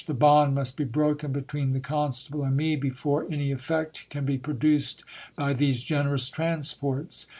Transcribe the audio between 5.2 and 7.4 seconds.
by these generous transports.